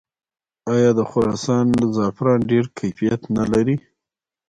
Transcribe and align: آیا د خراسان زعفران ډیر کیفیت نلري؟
آیا 0.75 0.91
د 0.99 1.01
خراسان 1.09 1.65
زعفران 1.95 2.39
ډیر 2.51 2.65
کیفیت 2.79 3.21
نلري؟ 3.35 3.75